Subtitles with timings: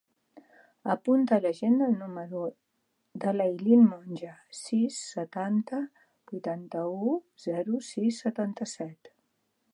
[0.93, 2.39] Apunta a l'agenda el número
[3.25, 4.31] de l'Aylen Monje:
[4.61, 5.83] sis, setanta,
[6.33, 7.15] vuitanta-u,
[7.47, 9.15] zero, sis, setanta-set.